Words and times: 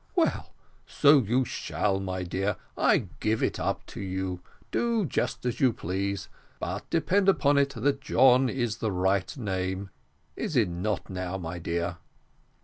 "Well, 0.15 0.55
so 0.87 1.19
you 1.21 1.45
shall, 1.45 1.99
my 1.99 2.23
dear; 2.23 2.57
I 2.75 3.05
give 3.19 3.43
it 3.43 3.59
up 3.59 3.85
to 3.93 4.01
you. 4.01 4.41
Do 4.71 5.05
just 5.05 5.45
as 5.45 5.59
you 5.59 5.71
please; 5.73 6.27
but 6.59 6.89
depend 6.89 7.29
upon 7.29 7.59
it 7.59 7.69
that 7.75 8.01
John 8.01 8.49
is 8.49 8.77
the 8.77 8.91
right 8.91 9.37
name. 9.37 9.91
Is 10.35 10.55
it 10.55 10.69
not 10.69 11.11
now, 11.11 11.37
my 11.37 11.59
dear?" 11.59 11.97